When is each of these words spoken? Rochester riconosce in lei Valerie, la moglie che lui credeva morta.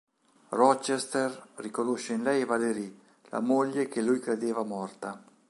Rochester 0.49 1.49
riconosce 1.57 2.13
in 2.13 2.23
lei 2.23 2.43
Valerie, 2.43 2.91
la 3.29 3.39
moglie 3.39 3.87
che 3.87 4.01
lui 4.01 4.17
credeva 4.17 4.63
morta. 4.63 5.23